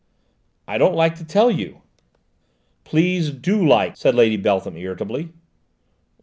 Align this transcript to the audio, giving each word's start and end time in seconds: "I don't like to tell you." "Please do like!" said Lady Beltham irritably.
"I 0.67 0.79
don't 0.79 0.95
like 0.95 1.13
to 1.17 1.23
tell 1.23 1.51
you." 1.51 1.83
"Please 2.85 3.29
do 3.29 3.63
like!" 3.63 3.95
said 3.97 4.15
Lady 4.15 4.35
Beltham 4.35 4.75
irritably. 4.75 5.29